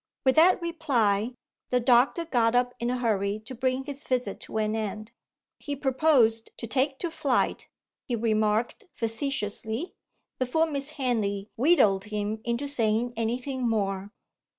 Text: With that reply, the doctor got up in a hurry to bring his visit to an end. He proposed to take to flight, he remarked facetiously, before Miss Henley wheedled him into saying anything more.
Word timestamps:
With 0.25 0.35
that 0.37 0.59
reply, 0.63 1.35
the 1.69 1.79
doctor 1.79 2.25
got 2.25 2.55
up 2.55 2.73
in 2.79 2.89
a 2.89 2.97
hurry 2.97 3.37
to 3.45 3.53
bring 3.53 3.83
his 3.83 4.03
visit 4.03 4.39
to 4.39 4.57
an 4.57 4.75
end. 4.75 5.11
He 5.59 5.75
proposed 5.75 6.49
to 6.57 6.65
take 6.65 6.97
to 6.97 7.11
flight, 7.11 7.67
he 8.07 8.15
remarked 8.15 8.85
facetiously, 8.93 9.93
before 10.39 10.65
Miss 10.65 10.89
Henley 10.97 11.51
wheedled 11.55 12.05
him 12.05 12.41
into 12.43 12.65
saying 12.67 13.13
anything 13.15 13.69
more. 13.69 14.11